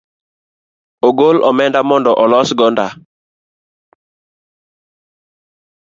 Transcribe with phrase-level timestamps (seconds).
[1.09, 2.87] Ogol omenda mondo olos go nda